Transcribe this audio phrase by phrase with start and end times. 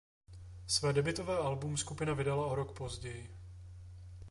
[0.67, 3.35] Své debutové album skupina vydala o rok později.